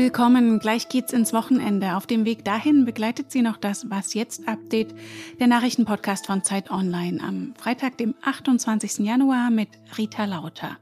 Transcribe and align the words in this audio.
Willkommen, 0.00 0.60
gleich 0.60 0.88
geht's 0.88 1.12
ins 1.12 1.34
Wochenende. 1.34 1.94
Auf 1.96 2.06
dem 2.06 2.24
Weg 2.24 2.46
dahin 2.46 2.86
begleitet 2.86 3.30
sie 3.30 3.42
noch 3.42 3.58
das 3.58 3.90
Was 3.90 4.14
jetzt 4.14 4.48
Update, 4.48 4.94
der 5.38 5.48
Nachrichtenpodcast 5.48 6.24
von 6.24 6.42
Zeit 6.42 6.70
Online 6.70 7.22
am 7.22 7.52
Freitag, 7.58 7.98
dem 7.98 8.14
28. 8.22 9.00
Januar 9.00 9.50
mit 9.50 9.68
Rita 9.98 10.24
Lauter. 10.24 10.78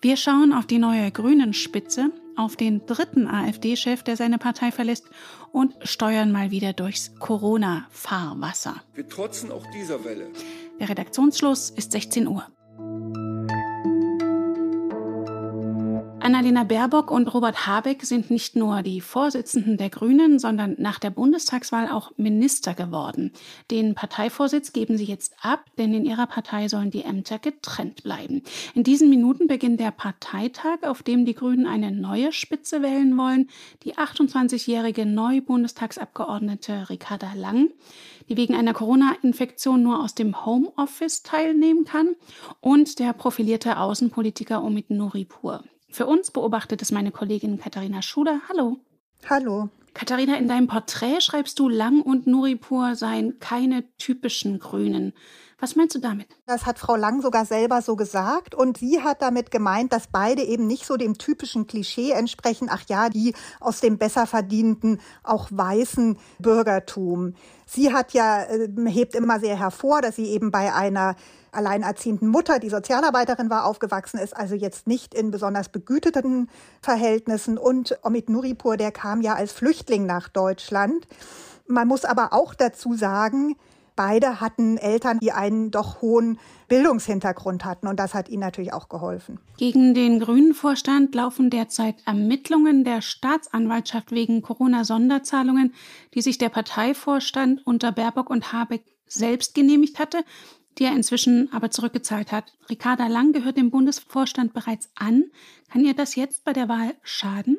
Wir 0.00 0.16
schauen 0.16 0.52
auf 0.52 0.66
die 0.66 0.78
neue 0.78 1.10
Grünen 1.10 1.52
Spitze, 1.52 2.12
auf 2.36 2.54
den 2.54 2.86
dritten 2.86 3.26
AfD-Chef, 3.26 4.04
der 4.04 4.16
seine 4.16 4.38
Partei 4.38 4.70
verlässt 4.70 5.06
und 5.50 5.74
steuern 5.82 6.30
mal 6.30 6.52
wieder 6.52 6.72
durchs 6.72 7.16
Corona-Fahrwasser. 7.18 8.76
Wir 8.94 9.08
trotzen 9.08 9.50
auch 9.50 9.66
dieser 9.74 10.04
Welle. 10.04 10.28
Der 10.78 10.88
Redaktionsschluss 10.88 11.70
ist 11.70 11.90
16 11.90 12.28
Uhr. 12.28 12.46
Annalena 16.22 16.62
Baerbock 16.62 17.10
und 17.10 17.34
Robert 17.34 17.66
Habeck 17.66 18.04
sind 18.04 18.30
nicht 18.30 18.54
nur 18.54 18.82
die 18.82 19.00
Vorsitzenden 19.00 19.76
der 19.76 19.90
Grünen, 19.90 20.38
sondern 20.38 20.76
nach 20.78 21.00
der 21.00 21.10
Bundestagswahl 21.10 21.88
auch 21.90 22.12
Minister 22.16 22.74
geworden. 22.74 23.32
Den 23.72 23.96
Parteivorsitz 23.96 24.72
geben 24.72 24.96
sie 24.96 25.04
jetzt 25.04 25.34
ab, 25.42 25.64
denn 25.78 25.92
in 25.92 26.04
ihrer 26.04 26.28
Partei 26.28 26.68
sollen 26.68 26.92
die 26.92 27.02
Ämter 27.02 27.40
getrennt 27.40 28.04
bleiben. 28.04 28.42
In 28.74 28.84
diesen 28.84 29.10
Minuten 29.10 29.48
beginnt 29.48 29.80
der 29.80 29.90
Parteitag, 29.90 30.82
auf 30.82 31.02
dem 31.02 31.24
die 31.24 31.34
Grünen 31.34 31.66
eine 31.66 31.90
neue 31.90 32.30
Spitze 32.30 32.82
wählen 32.82 33.18
wollen. 33.18 33.50
Die 33.82 33.96
28-jährige 33.96 35.04
Neu-Bundestagsabgeordnete 35.04 36.88
Ricarda 36.88 37.32
Lang, 37.34 37.70
die 38.28 38.36
wegen 38.36 38.54
einer 38.54 38.74
Corona-Infektion 38.74 39.82
nur 39.82 40.00
aus 40.00 40.14
dem 40.14 40.46
Homeoffice 40.46 41.24
teilnehmen 41.24 41.84
kann, 41.84 42.10
und 42.60 43.00
der 43.00 43.12
profilierte 43.12 43.78
Außenpolitiker 43.78 44.62
Omid 44.62 44.90
Nuripur. 44.90 45.64
Für 45.92 46.06
uns 46.06 46.30
beobachtet 46.30 46.80
es 46.80 46.90
meine 46.90 47.12
Kollegin 47.12 47.58
Katharina 47.58 48.00
Schuler. 48.00 48.40
Hallo. 48.48 48.78
Hallo. 49.28 49.68
Katharina, 49.92 50.38
in 50.38 50.48
deinem 50.48 50.66
Porträt 50.66 51.20
schreibst 51.20 51.58
du, 51.58 51.68
Lang 51.68 52.00
und 52.00 52.26
Nuripur 52.26 52.96
seien 52.96 53.38
keine 53.40 53.84
typischen 53.98 54.58
Grünen. 54.58 55.12
Was 55.62 55.76
meinst 55.76 55.94
du 55.94 56.00
damit? 56.00 56.26
Das 56.44 56.66
hat 56.66 56.80
Frau 56.80 56.96
Lang 56.96 57.22
sogar 57.22 57.46
selber 57.46 57.82
so 57.82 57.94
gesagt. 57.94 58.52
Und 58.52 58.78
sie 58.78 59.00
hat 59.00 59.22
damit 59.22 59.52
gemeint, 59.52 59.92
dass 59.92 60.08
beide 60.08 60.42
eben 60.42 60.66
nicht 60.66 60.84
so 60.84 60.96
dem 60.96 61.16
typischen 61.18 61.68
Klischee 61.68 62.10
entsprechen. 62.10 62.66
Ach 62.68 62.82
ja, 62.88 63.08
die 63.08 63.32
aus 63.60 63.78
dem 63.78 63.96
besser 63.96 64.26
verdienten, 64.26 65.00
auch 65.22 65.46
weißen 65.52 66.18
Bürgertum. 66.40 67.34
Sie 67.64 67.92
hat 67.92 68.12
ja, 68.12 68.42
äh, 68.42 68.68
hebt 68.86 69.14
immer 69.14 69.38
sehr 69.38 69.56
hervor, 69.56 70.02
dass 70.02 70.16
sie 70.16 70.26
eben 70.26 70.50
bei 70.50 70.74
einer 70.74 71.14
alleinerziehenden 71.52 72.26
Mutter, 72.26 72.58
die 72.58 72.68
Sozialarbeiterin 72.68 73.48
war, 73.48 73.64
aufgewachsen 73.64 74.18
ist, 74.18 74.36
also 74.36 74.56
jetzt 74.56 74.88
nicht 74.88 75.14
in 75.14 75.30
besonders 75.30 75.68
begüteten 75.68 76.50
Verhältnissen. 76.80 77.56
Und 77.56 78.00
Omid 78.02 78.28
Nuripur, 78.30 78.76
der 78.76 78.90
kam 78.90 79.20
ja 79.20 79.34
als 79.34 79.52
Flüchtling 79.52 80.06
nach 80.06 80.28
Deutschland. 80.28 81.06
Man 81.68 81.86
muss 81.86 82.04
aber 82.04 82.32
auch 82.32 82.52
dazu 82.52 82.94
sagen, 82.94 83.54
beide 83.96 84.40
hatten 84.40 84.78
Eltern, 84.78 85.18
die 85.20 85.32
einen 85.32 85.70
doch 85.70 86.02
hohen 86.02 86.38
Bildungshintergrund 86.68 87.64
hatten 87.64 87.86
und 87.86 87.98
das 87.98 88.14
hat 88.14 88.28
ihnen 88.28 88.40
natürlich 88.40 88.72
auch 88.72 88.88
geholfen. 88.88 89.38
Gegen 89.58 89.94
den 89.94 90.20
Grünen 90.20 90.54
Vorstand 90.54 91.14
laufen 91.14 91.50
derzeit 91.50 91.96
Ermittlungen 92.06 92.84
der 92.84 93.02
Staatsanwaltschaft 93.02 94.10
wegen 94.10 94.42
Corona-Sonderzahlungen, 94.42 95.74
die 96.14 96.22
sich 96.22 96.38
der 96.38 96.48
Parteivorstand 96.48 97.66
unter 97.66 97.92
Baerbock 97.92 98.30
und 98.30 98.52
Habeck 98.52 98.84
selbst 99.06 99.54
genehmigt 99.54 99.98
hatte 99.98 100.24
die 100.78 100.84
er 100.84 100.94
inzwischen 100.94 101.52
aber 101.52 101.70
zurückgezahlt 101.70 102.32
hat. 102.32 102.52
Ricarda 102.70 103.06
Lang 103.06 103.32
gehört 103.32 103.56
dem 103.56 103.70
Bundesvorstand 103.70 104.52
bereits 104.52 104.90
an. 104.94 105.24
Kann 105.70 105.84
ihr 105.84 105.94
das 105.94 106.16
jetzt 106.16 106.44
bei 106.44 106.52
der 106.52 106.68
Wahl 106.68 106.94
schaden? 107.02 107.58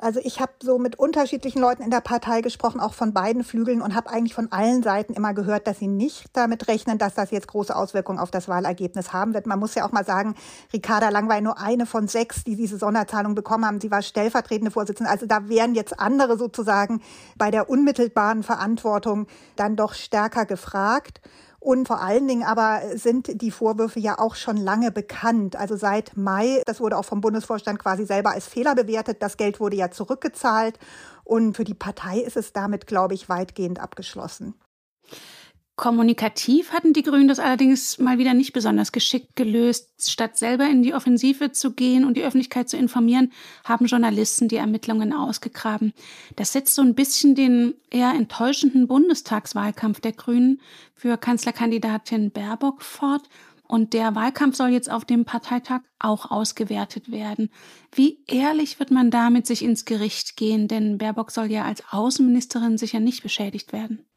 Also 0.00 0.20
ich 0.22 0.38
habe 0.38 0.52
so 0.62 0.78
mit 0.78 0.96
unterschiedlichen 0.96 1.60
Leuten 1.60 1.82
in 1.82 1.90
der 1.90 2.00
Partei 2.00 2.40
gesprochen, 2.40 2.78
auch 2.78 2.94
von 2.94 3.12
beiden 3.12 3.42
Flügeln 3.42 3.82
und 3.82 3.96
habe 3.96 4.10
eigentlich 4.10 4.32
von 4.32 4.52
allen 4.52 4.84
Seiten 4.84 5.12
immer 5.12 5.34
gehört, 5.34 5.66
dass 5.66 5.80
sie 5.80 5.88
nicht 5.88 6.26
damit 6.34 6.68
rechnen, 6.68 6.98
dass 6.98 7.14
das 7.14 7.32
jetzt 7.32 7.48
große 7.48 7.74
Auswirkungen 7.74 8.20
auf 8.20 8.30
das 8.30 8.46
Wahlergebnis 8.46 9.12
haben 9.12 9.34
wird. 9.34 9.48
Man 9.48 9.58
muss 9.58 9.74
ja 9.74 9.84
auch 9.84 9.90
mal 9.90 10.04
sagen, 10.04 10.36
Ricarda 10.72 11.08
Lang 11.08 11.28
war 11.28 11.40
nur 11.40 11.58
eine 11.58 11.84
von 11.84 12.06
sechs, 12.06 12.44
die 12.44 12.54
diese 12.54 12.78
Sonderzahlung 12.78 13.34
bekommen 13.34 13.66
haben. 13.66 13.80
Sie 13.80 13.90
war 13.90 14.02
stellvertretende 14.02 14.70
Vorsitzende. 14.70 15.10
Also 15.10 15.26
da 15.26 15.48
wären 15.48 15.74
jetzt 15.74 15.98
andere 15.98 16.38
sozusagen 16.38 17.02
bei 17.36 17.50
der 17.50 17.68
unmittelbaren 17.68 18.44
Verantwortung 18.44 19.26
dann 19.56 19.74
doch 19.74 19.94
stärker 19.94 20.46
gefragt. 20.46 21.20
Und 21.60 21.88
vor 21.88 22.00
allen 22.00 22.28
Dingen 22.28 22.44
aber 22.44 22.82
sind 22.94 23.42
die 23.42 23.50
Vorwürfe 23.50 23.98
ja 23.98 24.18
auch 24.18 24.36
schon 24.36 24.56
lange 24.56 24.92
bekannt. 24.92 25.56
Also 25.56 25.76
seit 25.76 26.16
Mai, 26.16 26.62
das 26.66 26.80
wurde 26.80 26.96
auch 26.96 27.04
vom 27.04 27.20
Bundesvorstand 27.20 27.78
quasi 27.80 28.06
selber 28.06 28.30
als 28.30 28.46
Fehler 28.46 28.74
bewertet. 28.74 29.22
Das 29.22 29.36
Geld 29.36 29.58
wurde 29.58 29.76
ja 29.76 29.90
zurückgezahlt. 29.90 30.78
Und 31.24 31.56
für 31.56 31.64
die 31.64 31.74
Partei 31.74 32.20
ist 32.20 32.36
es 32.36 32.52
damit, 32.52 32.86
glaube 32.86 33.14
ich, 33.14 33.28
weitgehend 33.28 33.80
abgeschlossen. 33.80 34.54
Kommunikativ 35.78 36.72
hatten 36.72 36.92
die 36.92 37.04
Grünen 37.04 37.28
das 37.28 37.38
allerdings 37.38 37.98
mal 37.98 38.18
wieder 38.18 38.34
nicht 38.34 38.52
besonders 38.52 38.90
geschickt 38.90 39.36
gelöst. 39.36 40.10
Statt 40.10 40.36
selber 40.36 40.68
in 40.68 40.82
die 40.82 40.92
Offensive 40.92 41.52
zu 41.52 41.72
gehen 41.72 42.04
und 42.04 42.16
die 42.16 42.24
Öffentlichkeit 42.24 42.68
zu 42.68 42.76
informieren, 42.76 43.32
haben 43.62 43.86
Journalisten 43.86 44.48
die 44.48 44.56
Ermittlungen 44.56 45.12
ausgegraben. 45.12 45.92
Das 46.34 46.52
setzt 46.52 46.74
so 46.74 46.82
ein 46.82 46.96
bisschen 46.96 47.36
den 47.36 47.74
eher 47.90 48.10
enttäuschenden 48.10 48.88
Bundestagswahlkampf 48.88 50.00
der 50.00 50.14
Grünen 50.14 50.60
für 50.96 51.16
Kanzlerkandidatin 51.16 52.32
Baerbock 52.32 52.82
fort. 52.82 53.28
Und 53.62 53.92
der 53.92 54.16
Wahlkampf 54.16 54.56
soll 54.56 54.70
jetzt 54.70 54.90
auf 54.90 55.04
dem 55.04 55.24
Parteitag 55.26 55.82
auch 56.00 56.32
ausgewertet 56.32 57.12
werden. 57.12 57.50
Wie 57.92 58.18
ehrlich 58.26 58.80
wird 58.80 58.90
man 58.90 59.12
damit 59.12 59.46
sich 59.46 59.62
ins 59.62 59.84
Gericht 59.84 60.36
gehen? 60.36 60.66
Denn 60.66 60.98
Baerbock 60.98 61.30
soll 61.30 61.52
ja 61.52 61.64
als 61.66 61.84
Außenministerin 61.88 62.78
sicher 62.78 62.98
nicht 62.98 63.22
beschädigt 63.22 63.72
werden. 63.72 64.07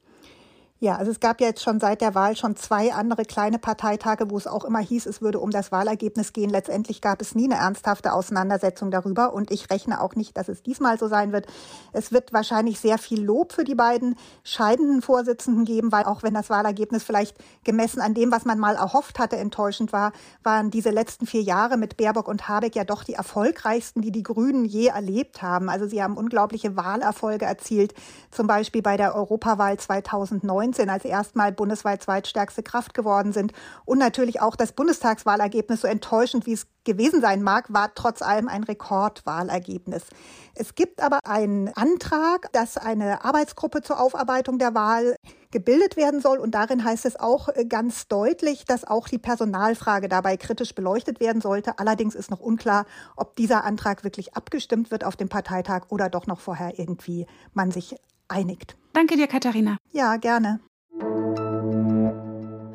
Ja, 0.84 0.96
also 0.96 1.12
es 1.12 1.20
gab 1.20 1.40
ja 1.42 1.46
jetzt 1.46 1.62
schon 1.62 1.80
seit 1.80 2.02
der 2.02 2.16
Wahl 2.16 2.36
schon 2.36 2.56
zwei 2.56 2.92
andere 2.92 3.24
kleine 3.24 3.60
Parteitage, 3.60 4.32
wo 4.32 4.38
es 4.40 4.48
auch 4.48 4.66
immer 4.66 4.80
hieß, 4.80 5.06
es 5.06 5.22
würde 5.22 5.40
um 5.40 5.52
das 5.52 5.72
Wahlergebnis 5.72 6.34
gehen. 6.34 6.50
Letztendlich 6.50 7.02
gab 7.02 7.22
es 7.22 7.36
nie 7.36 7.46
eine 7.46 7.62
ernsthafte 7.62 8.14
Auseinandersetzung 8.14 8.90
darüber 8.90 9.32
und 9.32 9.52
ich 9.52 9.70
rechne 9.70 10.02
auch 10.02 10.16
nicht, 10.16 10.36
dass 10.36 10.50
es 10.50 10.64
diesmal 10.64 10.98
so 10.98 11.08
sein 11.08 11.34
wird. 11.34 11.46
Es 11.94 12.12
wird 12.12 12.34
wahrscheinlich 12.34 12.80
sehr 12.80 12.98
viel 12.98 13.24
Lob 13.24 13.54
für 13.54 13.64
die 13.64 13.76
beiden 13.76 14.16
scheidenden 14.44 15.04
Vorsitzenden 15.04 15.66
geben, 15.66 15.92
weil 15.92 16.06
auch 16.06 16.24
wenn 16.24 16.34
das 16.34 16.50
Wahlergebnis 16.50 17.04
vielleicht 17.04 17.38
gemessen 17.64 18.02
an 18.02 18.16
dem, 18.16 18.32
was 18.32 18.46
man 18.46 18.58
mal 18.58 18.74
erhofft 18.74 19.20
hatte, 19.20 19.38
enttäuschend 19.38 19.94
war, 19.94 20.14
waren 20.42 20.72
diese 20.72 20.90
letzten 20.90 21.28
vier 21.28 21.44
Jahre 21.44 21.78
mit 21.78 21.96
Baerbock 21.96 22.28
und 22.28 22.50
Habeck 22.50 22.76
ja 22.76 22.86
doch 22.86 23.04
die 23.04 23.14
erfolgreichsten, 23.14 24.02
die 24.02 24.12
die 24.12 24.24
Grünen 24.24 24.66
je 24.66 24.88
erlebt 24.88 25.44
haben. 25.44 25.70
Also 25.70 25.86
sie 25.86 26.02
haben 26.02 26.18
unglaubliche 26.18 26.76
Wahlerfolge 26.76 27.46
erzielt, 27.46 27.94
zum 28.32 28.48
Beispiel 28.48 28.82
bei 28.82 28.98
der 28.98 29.14
Europawahl 29.14 29.78
2009 29.78 30.71
2019 30.72 30.90
als 30.90 31.06
erstmal 31.06 31.52
bundesweit 31.52 32.02
zweitstärkste 32.04 32.64
Kraft 32.64 32.94
geworden 32.94 33.34
sind. 33.34 33.54
Und 33.86 34.00
natürlich 34.00 34.42
auch 34.42 34.56
das 34.56 34.72
Bundestagswahlergebnis, 34.72 35.82
so 35.82 35.88
enttäuschend 35.88 36.46
wie 36.46 36.54
es 36.54 36.68
gewesen 36.84 37.22
sein 37.22 37.44
mag, 37.44 37.72
war 37.72 37.94
trotz 37.94 38.22
allem 38.22 38.48
ein 38.48 38.64
Rekordwahlergebnis. 38.64 40.04
Es 40.56 40.76
gibt 40.76 41.02
aber 41.02 41.20
einen 41.24 41.70
Antrag, 41.76 42.52
dass 42.54 42.78
eine 42.78 43.24
Arbeitsgruppe 43.24 43.82
zur 43.82 44.00
Aufarbeitung 44.00 44.58
der 44.58 44.74
Wahl 44.74 45.16
gebildet 45.52 45.98
werden 45.98 46.22
soll. 46.22 46.40
Und 46.40 46.56
darin 46.56 46.84
heißt 46.84 47.06
es 47.06 47.20
auch 47.20 47.50
ganz 47.70 48.08
deutlich, 48.08 48.66
dass 48.66 48.84
auch 48.84 49.08
die 49.08 49.20
Personalfrage 49.20 50.08
dabei 50.08 50.38
kritisch 50.38 50.74
beleuchtet 50.74 51.20
werden 51.20 51.42
sollte. 51.42 51.78
Allerdings 51.78 52.16
ist 52.16 52.32
noch 52.32 52.40
unklar, 52.40 52.86
ob 53.16 53.36
dieser 53.36 53.64
Antrag 53.64 54.04
wirklich 54.04 54.34
abgestimmt 54.34 54.92
wird 54.92 55.04
auf 55.04 55.16
dem 55.16 55.30
Parteitag 55.30 55.84
oder 55.90 56.10
doch 56.10 56.26
noch 56.26 56.40
vorher 56.40 56.80
irgendwie 56.80 57.28
man 57.54 57.72
sich 57.72 57.96
einigt. 58.32 58.76
Danke 58.94 59.16
dir, 59.16 59.28
Katharina. 59.28 59.78
Ja, 59.92 60.18
gerne. 60.18 60.60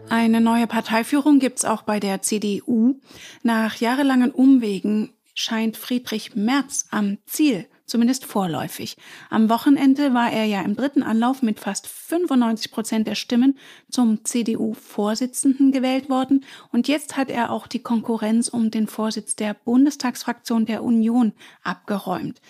Eine 0.09 0.41
neue 0.41 0.67
Parteiführung 0.67 1.41
gibt 1.41 1.59
es 1.59 1.65
auch 1.65 1.83
bei 1.83 1.99
der 1.99 2.23
CDU. 2.23 3.01
Nach 3.43 3.77
jahrelangen 3.77 4.31
Umwegen 4.31 5.13
scheint 5.35 5.77
Friedrich 5.77 6.35
Merz 6.35 6.87
am 6.91 7.19
Ziel, 7.27 7.67
zumindest 7.85 8.25
vorläufig. 8.25 8.97
Am 9.31 9.51
Wochenende 9.51 10.15
war 10.15 10.33
er 10.33 10.45
ja 10.45 10.63
im 10.63 10.77
dritten 10.77 11.03
Anlauf 11.03 11.43
mit 11.43 11.61
fast 11.61 11.87
95 11.87 12.71
Prozent 12.71 13.07
der 13.07 13.15
Stimmen 13.15 13.59
zum 13.91 14.25
CDU-Vorsitzenden 14.25 15.73
gewählt 15.73 16.09
worden. 16.09 16.45
Und 16.73 16.89
jetzt 16.89 17.17
hat 17.17 17.29
er 17.29 17.51
auch 17.51 17.67
die 17.67 17.83
Konkurrenz 17.83 18.49
um 18.49 18.71
den 18.71 18.87
Vorsitz 18.87 19.37
der 19.37 19.55
Bundestagsfraktion 19.55 20.67
der 20.67 20.83
Union 20.83 21.33
abgeräumt. 21.63 22.41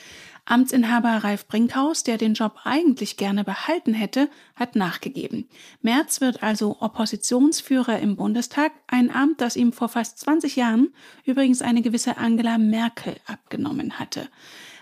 Amtsinhaber 0.47 1.25
Ralf 1.25 1.47
Brinkhaus, 1.47 2.05
der 2.05 2.19
den 2.19 2.35
Job 2.35 2.61
eigentlich 2.65 3.17
gerne 3.17 3.45
behalten 3.45 3.95
hätte, 3.95 4.31
hat 4.55 4.77
nachgegeben. 4.77 5.49
Merz 5.83 6.21
wird 6.21 6.43
also 6.43 6.77
Oppositionsführer 6.81 7.99
im 7.99 8.17
Bundestag, 8.17 8.73
ein 8.87 9.11
Amt, 9.11 9.41
das 9.41 9.57
ihm 9.57 9.73
vor 9.73 9.89
fast 9.89 10.19
20 10.21 10.57
Jahren 10.57 10.95
übrigens 11.25 11.63
eine 11.63 11.83
gewisse 11.83 12.17
Angela 12.17 12.59
Merkel 12.59 13.17
abgenommen 13.27 13.99
hatte. 13.99 14.29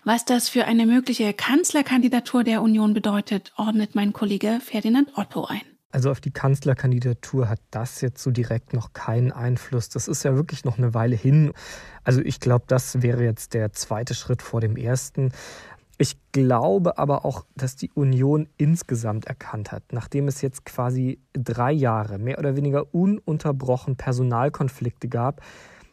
Was 0.04 0.26
das 0.26 0.50
für 0.50 0.66
eine 0.66 0.84
mögliche 0.84 1.32
Kanzlerkandidatur 1.32 2.44
der 2.44 2.60
Union 2.60 2.92
bedeutet, 2.92 3.52
ordnet 3.56 3.94
mein 3.94 4.12
Kollege 4.12 4.60
Ferdinand 4.60 5.16
Otto 5.16 5.46
ein. 5.46 5.73
Also 5.94 6.10
auf 6.10 6.20
die 6.20 6.32
Kanzlerkandidatur 6.32 7.48
hat 7.48 7.60
das 7.70 8.00
jetzt 8.00 8.20
so 8.20 8.32
direkt 8.32 8.72
noch 8.72 8.94
keinen 8.94 9.30
Einfluss. 9.30 9.88
Das 9.90 10.08
ist 10.08 10.24
ja 10.24 10.34
wirklich 10.34 10.64
noch 10.64 10.76
eine 10.76 10.92
Weile 10.92 11.14
hin. 11.14 11.52
Also 12.02 12.20
ich 12.20 12.40
glaube, 12.40 12.64
das 12.66 13.00
wäre 13.00 13.22
jetzt 13.22 13.54
der 13.54 13.72
zweite 13.72 14.14
Schritt 14.14 14.42
vor 14.42 14.60
dem 14.60 14.76
ersten. 14.76 15.30
Ich 15.96 16.16
glaube 16.32 16.98
aber 16.98 17.24
auch, 17.24 17.46
dass 17.54 17.76
die 17.76 17.92
Union 17.92 18.48
insgesamt 18.56 19.26
erkannt 19.26 19.70
hat, 19.70 19.84
nachdem 19.92 20.26
es 20.26 20.42
jetzt 20.42 20.64
quasi 20.64 21.20
drei 21.32 21.70
Jahre 21.70 22.18
mehr 22.18 22.40
oder 22.40 22.56
weniger 22.56 22.92
ununterbrochen 22.92 23.94
Personalkonflikte 23.94 25.06
gab, 25.06 25.42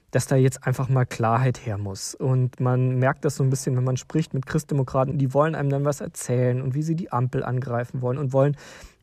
dass 0.09 0.25
da 0.25 0.35
jetzt 0.35 0.65
einfach 0.65 0.89
mal 0.89 1.05
Klarheit 1.05 1.63
her 1.63 1.77
muss. 1.77 2.15
Und 2.15 2.59
man 2.59 2.97
merkt 2.97 3.23
das 3.23 3.35
so 3.35 3.43
ein 3.43 3.51
bisschen, 3.51 3.77
wenn 3.77 3.83
man 3.83 3.97
spricht 3.97 4.33
mit 4.33 4.47
Christdemokraten, 4.47 5.19
die 5.19 5.31
wollen 5.35 5.53
einem 5.53 5.69
dann 5.69 5.85
was 5.85 6.01
erzählen 6.01 6.59
und 6.59 6.73
wie 6.73 6.81
sie 6.81 6.95
die 6.95 7.11
Ampel 7.11 7.43
angreifen 7.43 8.01
wollen 8.01 8.17
und 8.17 8.33
wollen 8.33 8.57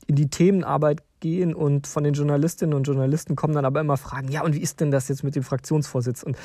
in 0.08 0.16
die 0.16 0.30
Themenarbeit 0.30 1.02
gehen 1.20 1.54
und 1.54 1.86
von 1.86 2.02
den 2.02 2.14
Journalistinnen 2.14 2.74
und 2.74 2.84
Journalisten 2.84 3.36
kommen 3.36 3.54
dann 3.54 3.66
aber 3.66 3.80
immer 3.80 3.98
Fragen, 3.98 4.28
ja, 4.28 4.42
und 4.42 4.54
wie 4.54 4.60
ist 4.60 4.80
denn 4.80 4.90
das 4.90 5.08
jetzt 5.08 5.22
mit 5.22 5.36
dem 5.36 5.42
Fraktionsvorsitz? 5.42 6.22
Und 6.22 6.36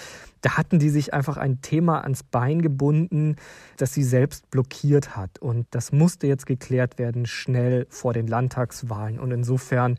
da 0.41 0.57
hatten 0.57 0.79
die 0.79 0.89
sich 0.89 1.13
einfach 1.13 1.37
ein 1.37 1.61
Thema 1.61 2.01
ans 2.01 2.23
Bein 2.23 2.61
gebunden, 2.61 3.37
das 3.77 3.93
sie 3.93 4.03
selbst 4.03 4.49
blockiert 4.51 5.15
hat. 5.15 5.39
Und 5.39 5.67
das 5.71 5.93
musste 5.93 6.27
jetzt 6.27 6.45
geklärt 6.45 6.99
werden, 6.99 7.25
schnell 7.25 7.87
vor 7.89 8.13
den 8.13 8.27
Landtagswahlen. 8.27 9.19
Und 9.19 9.31
insofern 9.31 9.97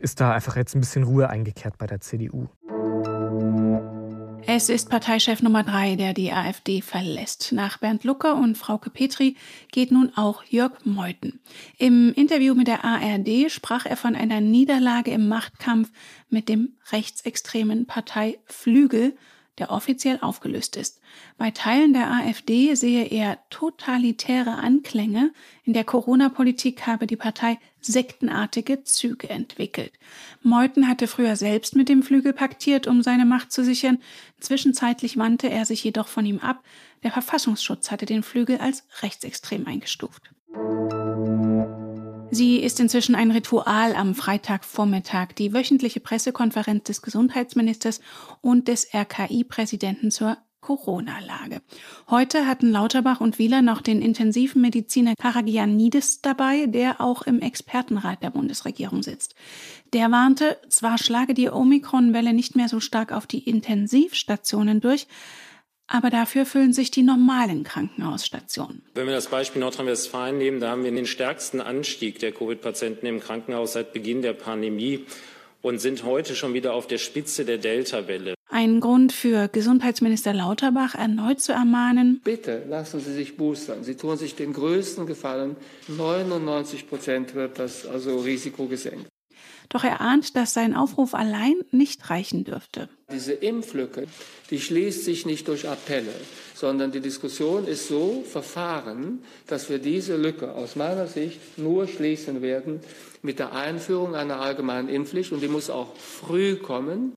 ist 0.00 0.20
da 0.20 0.32
einfach 0.32 0.56
jetzt 0.56 0.74
ein 0.74 0.80
bisschen 0.80 1.04
Ruhe 1.04 1.28
eingekehrt 1.28 1.78
bei 1.78 1.86
der 1.86 2.00
CDU. 2.00 2.48
Es 4.50 4.70
ist 4.70 4.88
Parteichef 4.88 5.42
Nummer 5.42 5.62
drei, 5.62 5.94
der 5.94 6.14
die 6.14 6.32
AfD 6.32 6.80
verlässt. 6.80 7.52
Nach 7.52 7.76
Bernd 7.76 8.04
Lucker 8.04 8.34
und 8.34 8.56
Frauke 8.56 8.88
Petri 8.88 9.36
geht 9.72 9.90
nun 9.92 10.10
auch 10.16 10.42
Jörg 10.42 10.72
Meuthen. 10.86 11.38
Im 11.76 12.14
Interview 12.14 12.54
mit 12.54 12.66
der 12.66 12.82
ARD 12.82 13.52
sprach 13.52 13.84
er 13.84 13.98
von 13.98 14.16
einer 14.16 14.40
Niederlage 14.40 15.10
im 15.10 15.28
Machtkampf 15.28 15.92
mit 16.30 16.48
dem 16.48 16.78
rechtsextremen 16.90 17.84
Partei 17.84 18.38
Flügel 18.46 19.18
der 19.58 19.70
offiziell 19.70 20.18
aufgelöst 20.20 20.76
ist. 20.76 21.00
Bei 21.36 21.50
Teilen 21.50 21.92
der 21.92 22.10
AfD 22.10 22.74
sehe 22.74 23.04
er 23.04 23.38
totalitäre 23.50 24.52
Anklänge. 24.54 25.32
In 25.64 25.72
der 25.72 25.84
Corona-Politik 25.84 26.86
habe 26.86 27.06
die 27.06 27.16
Partei 27.16 27.58
sektenartige 27.80 28.84
Züge 28.84 29.30
entwickelt. 29.30 29.92
Meuthen 30.42 30.88
hatte 30.88 31.06
früher 31.06 31.36
selbst 31.36 31.76
mit 31.76 31.88
dem 31.88 32.02
Flügel 32.02 32.32
paktiert, 32.32 32.86
um 32.86 33.02
seine 33.02 33.24
Macht 33.24 33.52
zu 33.52 33.64
sichern. 33.64 33.98
Zwischenzeitlich 34.40 35.16
wandte 35.16 35.48
er 35.50 35.64
sich 35.64 35.84
jedoch 35.84 36.08
von 36.08 36.26
ihm 36.26 36.38
ab. 36.40 36.62
Der 37.02 37.12
Verfassungsschutz 37.12 37.90
hatte 37.90 38.06
den 38.06 38.22
Flügel 38.22 38.58
als 38.58 38.84
rechtsextrem 39.02 39.66
eingestuft. 39.66 40.30
Sie 42.30 42.58
ist 42.58 42.78
inzwischen 42.78 43.14
ein 43.14 43.30
Ritual 43.30 43.94
am 43.94 44.14
Freitagvormittag, 44.14 45.32
die 45.32 45.54
wöchentliche 45.54 46.00
Pressekonferenz 46.00 46.84
des 46.84 47.00
Gesundheitsministers 47.00 48.00
und 48.42 48.68
des 48.68 48.92
RKI-Präsidenten 48.92 50.10
zur 50.10 50.36
Corona-Lage. 50.68 51.62
Heute 52.10 52.46
hatten 52.46 52.70
Lauterbach 52.70 53.22
und 53.22 53.38
Wieler 53.38 53.62
noch 53.62 53.80
den 53.80 54.02
intensiven 54.02 54.60
Mediziner 54.60 55.14
Karagianidis 55.18 56.20
dabei, 56.20 56.66
der 56.66 57.00
auch 57.00 57.22
im 57.22 57.40
Expertenrat 57.40 58.22
der 58.22 58.28
Bundesregierung 58.28 59.02
sitzt. 59.02 59.34
Der 59.94 60.10
warnte, 60.10 60.58
zwar 60.68 60.98
schlage 60.98 61.32
die 61.32 61.48
Omikron-Welle 61.48 62.34
nicht 62.34 62.54
mehr 62.54 62.68
so 62.68 62.80
stark 62.80 63.12
auf 63.12 63.26
die 63.26 63.48
Intensivstationen 63.48 64.82
durch, 64.82 65.06
aber 65.86 66.10
dafür 66.10 66.44
füllen 66.44 66.74
sich 66.74 66.90
die 66.90 67.02
normalen 67.02 67.64
Krankenhausstationen. 67.64 68.82
Wenn 68.92 69.06
wir 69.06 69.14
das 69.14 69.28
Beispiel 69.28 69.60
Nordrhein-Westfalen 69.60 70.36
nehmen, 70.36 70.60
da 70.60 70.68
haben 70.68 70.84
wir 70.84 70.92
den 70.92 71.06
stärksten 71.06 71.62
Anstieg 71.62 72.18
der 72.18 72.32
Covid-Patienten 72.32 73.06
im 73.06 73.20
Krankenhaus 73.20 73.72
seit 73.72 73.94
Beginn 73.94 74.20
der 74.20 74.34
Pandemie 74.34 75.06
und 75.62 75.78
sind 75.78 76.04
heute 76.04 76.36
schon 76.36 76.52
wieder 76.52 76.74
auf 76.74 76.86
der 76.86 76.98
Spitze 76.98 77.46
der 77.46 77.56
Delta-Welle. 77.56 78.34
Ein 78.60 78.80
Grund 78.80 79.12
für 79.12 79.46
Gesundheitsminister 79.46 80.34
Lauterbach 80.34 80.96
erneut 80.96 81.40
zu 81.40 81.52
ermahnen. 81.52 82.20
Bitte 82.24 82.64
lassen 82.68 82.98
Sie 82.98 83.12
sich 83.12 83.36
boostern. 83.36 83.84
Sie 83.84 83.94
tun 83.94 84.16
sich 84.16 84.34
den 84.34 84.52
größten 84.52 85.06
Gefallen. 85.06 85.54
99 85.86 86.88
Prozent 86.88 87.36
wird 87.36 87.60
das 87.60 87.86
also 87.86 88.18
Risiko 88.18 88.66
gesenkt. 88.66 89.06
Doch 89.68 89.84
er 89.84 90.00
ahnt, 90.00 90.34
dass 90.34 90.54
sein 90.54 90.74
Aufruf 90.74 91.14
allein 91.14 91.54
nicht 91.70 92.10
reichen 92.10 92.42
dürfte. 92.42 92.88
Diese 93.12 93.32
Impflücke, 93.32 94.08
die 94.50 94.58
schließt 94.58 95.04
sich 95.04 95.24
nicht 95.24 95.46
durch 95.46 95.68
Appelle, 95.68 96.14
sondern 96.56 96.90
die 96.90 97.00
Diskussion 97.00 97.64
ist 97.64 97.86
so 97.86 98.24
verfahren, 98.28 99.22
dass 99.46 99.70
wir 99.70 99.78
diese 99.78 100.16
Lücke 100.16 100.52
aus 100.52 100.74
meiner 100.74 101.06
Sicht 101.06 101.58
nur 101.58 101.86
schließen 101.86 102.42
werden 102.42 102.80
mit 103.22 103.38
der 103.38 103.52
Einführung 103.52 104.16
einer 104.16 104.40
allgemeinen 104.40 104.88
Impfpflicht 104.88 105.30
und 105.30 105.44
die 105.44 105.46
muss 105.46 105.70
auch 105.70 105.94
früh 105.94 106.56
kommen. 106.56 107.14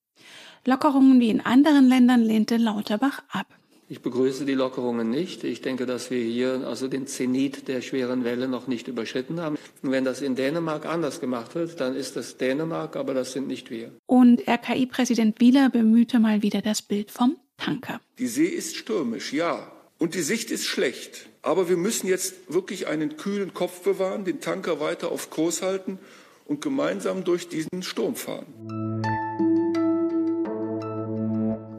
Lockerungen 0.65 1.19
wie 1.19 1.29
in 1.29 1.41
anderen 1.41 1.87
Ländern 1.87 2.21
lehnte 2.21 2.57
Lauterbach 2.57 3.23
ab. 3.29 3.47
Ich 3.89 4.01
begrüße 4.01 4.45
die 4.45 4.53
Lockerungen 4.53 5.09
nicht. 5.09 5.43
Ich 5.43 5.61
denke, 5.61 5.85
dass 5.85 6.11
wir 6.11 6.23
hier 6.23 6.65
also 6.65 6.87
den 6.87 7.07
Zenit 7.07 7.67
der 7.67 7.81
schweren 7.81 8.23
Welle 8.23 8.47
noch 8.47 8.67
nicht 8.67 8.87
überschritten 8.87 9.41
haben. 9.41 9.57
Und 9.81 9.91
wenn 9.91 10.05
das 10.05 10.21
in 10.21 10.35
Dänemark 10.35 10.85
anders 10.85 11.19
gemacht 11.19 11.55
wird, 11.55 11.81
dann 11.81 11.95
ist 11.95 12.15
das 12.15 12.37
Dänemark, 12.37 12.95
aber 12.95 13.13
das 13.13 13.33
sind 13.33 13.47
nicht 13.47 13.69
wir. 13.69 13.91
Und 14.05 14.47
RKI-Präsident 14.47 15.41
Wieler 15.41 15.69
bemühte 15.69 16.19
mal 16.19 16.41
wieder 16.41 16.61
das 16.61 16.81
Bild 16.81 17.11
vom 17.11 17.35
Tanker. 17.57 17.99
Die 18.17 18.27
See 18.27 18.45
ist 18.45 18.77
stürmisch, 18.77 19.33
ja. 19.33 19.69
Und 19.97 20.15
die 20.15 20.21
Sicht 20.21 20.51
ist 20.51 20.65
schlecht. 20.65 21.27
Aber 21.41 21.67
wir 21.67 21.77
müssen 21.77 22.07
jetzt 22.07 22.35
wirklich 22.47 22.87
einen 22.87 23.17
kühlen 23.17 23.53
Kopf 23.53 23.81
bewahren, 23.81 24.23
den 24.25 24.39
Tanker 24.39 24.79
weiter 24.79 25.11
auf 25.11 25.31
Kurs 25.31 25.63
halten 25.63 25.99
und 26.45 26.61
gemeinsam 26.61 27.23
durch 27.23 27.49
diesen 27.49 27.83
Sturm 27.83 28.15
fahren. 28.15 28.90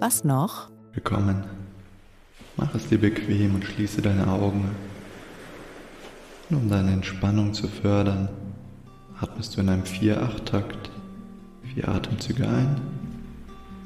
Was 0.03 0.25
noch? 0.25 0.69
Willkommen. 0.95 1.45
Mach 2.57 2.75
es 2.75 2.89
dir 2.89 2.99
bequem 2.99 3.55
und 3.55 3.65
schließe 3.65 4.03
deine 4.03 4.27
Augen. 4.27 4.69
Und 6.51 6.57
um 6.57 6.69
deine 6.69 6.91
Entspannung 6.91 7.55
zu 7.55 7.69
fördern, 7.69 8.29
atmest 9.21 9.57
du 9.57 9.61
in 9.61 9.69
einem 9.69 9.85
4-8-Takt 9.85 10.91
vier 11.73 11.89
Atemzüge 11.89 12.49
ein 12.49 12.81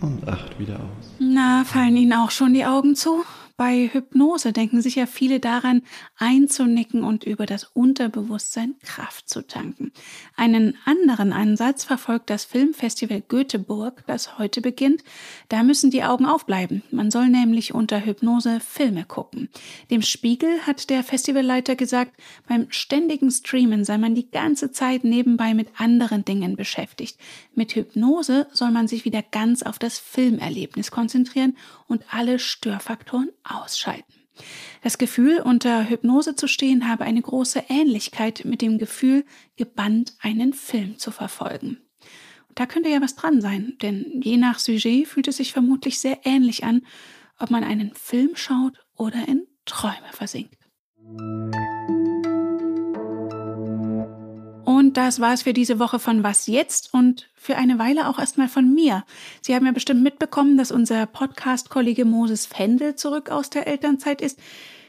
und 0.00 0.26
acht 0.26 0.58
wieder 0.58 0.76
aus. 0.76 1.10
Na, 1.18 1.64
fallen 1.66 1.98
Ihnen 1.98 2.14
auch 2.14 2.30
schon 2.30 2.54
die 2.54 2.64
Augen 2.64 2.96
zu? 2.96 3.22
Bei 3.58 3.88
Hypnose 3.90 4.52
denken 4.52 4.82
sicher 4.82 5.06
viele 5.06 5.40
daran, 5.40 5.80
einzunicken 6.18 7.02
und 7.02 7.24
über 7.24 7.46
das 7.46 7.64
Unterbewusstsein 7.64 8.74
Kraft 8.82 9.30
zu 9.30 9.46
tanken. 9.46 9.92
Einen 10.36 10.76
anderen 10.84 11.32
Ansatz 11.32 11.82
verfolgt 11.82 12.28
das 12.28 12.44
Filmfestival 12.44 13.22
Göteborg, 13.22 14.04
das 14.06 14.36
heute 14.36 14.60
beginnt. 14.60 15.02
Da 15.48 15.62
müssen 15.62 15.90
die 15.90 16.04
Augen 16.04 16.26
aufbleiben. 16.26 16.82
Man 16.90 17.10
soll 17.10 17.28
nämlich 17.28 17.72
unter 17.72 18.04
Hypnose 18.04 18.60
Filme 18.60 19.06
gucken. 19.06 19.48
Dem 19.90 20.02
Spiegel 20.02 20.60
hat 20.66 20.90
der 20.90 21.02
Festivalleiter 21.02 21.76
gesagt, 21.76 22.12
beim 22.46 22.66
ständigen 22.68 23.30
Streamen 23.30 23.86
sei 23.86 23.96
man 23.96 24.14
die 24.14 24.30
ganze 24.30 24.70
Zeit 24.70 25.02
nebenbei 25.02 25.54
mit 25.54 25.68
anderen 25.80 26.26
Dingen 26.26 26.56
beschäftigt. 26.56 27.18
Mit 27.54 27.74
Hypnose 27.74 28.48
soll 28.52 28.70
man 28.70 28.86
sich 28.86 29.06
wieder 29.06 29.22
ganz 29.22 29.62
auf 29.62 29.78
das 29.78 29.98
Filmerlebnis 29.98 30.90
konzentrieren 30.90 31.56
und 31.88 32.04
alle 32.12 32.38
Störfaktoren 32.38 33.30
ausschalten. 33.48 34.12
Das 34.82 34.98
Gefühl, 34.98 35.40
unter 35.40 35.88
Hypnose 35.88 36.36
zu 36.36 36.46
stehen, 36.46 36.88
habe 36.88 37.04
eine 37.04 37.22
große 37.22 37.64
Ähnlichkeit 37.68 38.44
mit 38.44 38.62
dem 38.62 38.78
Gefühl, 38.78 39.24
gebannt 39.56 40.14
einen 40.20 40.52
Film 40.52 40.98
zu 40.98 41.10
verfolgen. 41.10 41.78
Da 42.54 42.66
könnte 42.66 42.88
ja 42.88 43.02
was 43.02 43.16
dran 43.16 43.40
sein, 43.40 43.74
denn 43.82 44.20
je 44.22 44.36
nach 44.36 44.58
Sujet 44.58 45.06
fühlt 45.06 45.28
es 45.28 45.36
sich 45.38 45.52
vermutlich 45.52 45.98
sehr 45.98 46.20
ähnlich 46.24 46.64
an, 46.64 46.86
ob 47.38 47.50
man 47.50 47.64
einen 47.64 47.94
Film 47.94 48.30
schaut 48.34 48.78
oder 48.94 49.28
in 49.28 49.46
Träume 49.66 50.12
versinkt. 50.12 50.56
Das 54.96 55.20
war 55.20 55.34
es 55.34 55.42
für 55.42 55.52
diese 55.52 55.78
Woche 55.78 55.98
von 55.98 56.22
Was 56.22 56.46
jetzt 56.46 56.94
und 56.94 57.28
für 57.34 57.56
eine 57.56 57.78
Weile 57.78 58.08
auch 58.08 58.18
erstmal 58.18 58.48
von 58.48 58.72
mir. 58.72 59.04
Sie 59.42 59.54
haben 59.54 59.66
ja 59.66 59.72
bestimmt 59.72 60.02
mitbekommen, 60.02 60.56
dass 60.56 60.72
unser 60.72 61.06
Podcast-Kollege 61.06 62.04
Moses 62.04 62.46
Fendel 62.46 62.94
zurück 62.94 63.30
aus 63.30 63.50
der 63.50 63.66
Elternzeit 63.66 64.22
ist. 64.22 64.38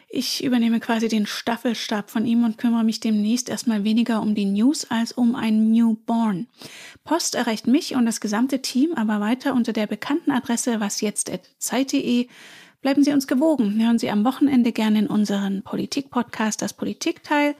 Ich 0.09 0.41
übernehme 0.41 0.79
quasi 0.79 1.09
den 1.09 1.25
Staffelstab 1.25 2.09
von 2.09 2.25
ihm 2.25 2.45
und 2.45 2.57
kümmere 2.57 2.85
mich 2.85 3.01
demnächst 3.01 3.49
erstmal 3.49 3.83
weniger 3.83 4.21
um 4.21 4.35
die 4.35 4.45
News 4.45 4.89
als 4.89 5.11
um 5.11 5.35
ein 5.35 5.71
Newborn. 5.71 6.47
Post 7.03 7.35
erreicht 7.35 7.67
mich 7.67 7.95
und 7.95 8.05
das 8.05 8.21
gesamte 8.21 8.61
Team 8.61 8.93
aber 8.95 9.19
weiter 9.19 9.53
unter 9.53 9.73
der 9.73 9.87
bekannten 9.87 10.31
Adresse 10.31 10.79
wasjetzt.zeit.de. 10.79 12.27
Bleiben 12.81 13.03
Sie 13.03 13.11
uns 13.11 13.27
gewogen. 13.27 13.83
Hören 13.83 13.99
Sie 13.99 14.09
am 14.09 14.23
Wochenende 14.23 14.71
gerne 14.71 14.99
in 14.99 15.07
unseren 15.07 15.63
Politik-Podcast 15.63 16.61
das 16.61 16.73
Politikteil. 16.73 17.55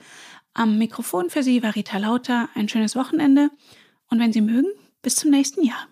Am 0.58 0.76
Mikrofon 0.76 1.30
für 1.30 1.44
Sie 1.44 1.62
war 1.62 1.76
Rita 1.76 1.98
Lauter. 1.98 2.48
Ein 2.56 2.68
schönes 2.68 2.96
Wochenende 2.96 3.48
und 4.10 4.18
wenn 4.18 4.32
Sie 4.32 4.40
mögen, 4.40 4.66
bis 5.02 5.14
zum 5.14 5.30
nächsten 5.30 5.62
Jahr. 5.64 5.86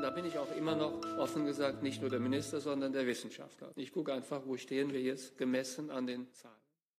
Da 0.00 0.10
bin 0.14 0.24
ich 0.24 0.38
auch 0.38 0.54
immer 0.56 0.76
noch 0.76 0.92
offen 1.18 1.46
gesagt 1.46 1.82
nicht 1.82 2.00
nur 2.00 2.10
der 2.10 2.20
Minister, 2.20 2.60
sondern 2.60 2.92
der 2.92 3.08
Wissenschaftler. 3.08 3.72
Ich 3.74 3.90
gucke 3.90 4.14
einfach, 4.14 4.42
wo 4.46 4.56
stehen 4.56 4.92
wir 4.92 5.00
jetzt 5.00 5.36
gemessen 5.36 5.90
an 5.90 6.06
den 6.06 6.32
Zahlen. 6.32 6.69